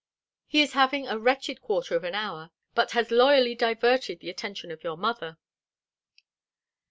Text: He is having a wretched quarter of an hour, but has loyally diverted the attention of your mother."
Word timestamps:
He 0.47 0.63
is 0.63 0.73
having 0.73 1.05
a 1.07 1.19
wretched 1.19 1.61
quarter 1.61 1.95
of 1.95 2.03
an 2.03 2.15
hour, 2.15 2.49
but 2.73 2.93
has 2.93 3.11
loyally 3.11 3.53
diverted 3.53 4.19
the 4.19 4.31
attention 4.31 4.71
of 4.71 4.83
your 4.83 4.97
mother." 4.97 5.37